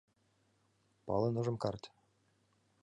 —Пален 1.05 1.35
ыжым 1.41 1.57
карт... 1.63 1.83